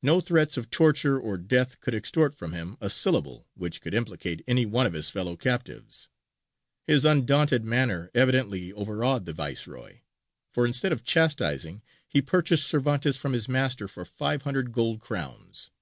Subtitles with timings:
[0.00, 4.44] No threats of torture or death could extort from him a syllable which could implicate
[4.46, 6.08] any one of his fellow captives.
[6.86, 10.02] His undaunted manner evidently overawed the Viceroy,
[10.52, 15.72] for instead of chastizing he purchased Cervantes from his master for five hundred gold crowns.